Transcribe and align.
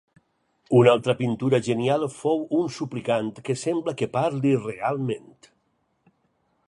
Una 0.77 0.93
altra 0.95 1.13
pintura 1.19 1.59
genial 1.67 2.05
fou 2.13 2.41
un 2.61 2.71
suplicant 2.77 3.31
que 3.51 3.59
sembla 3.65 3.95
que 4.01 4.11
parli 4.19 4.55
realment. 4.65 5.29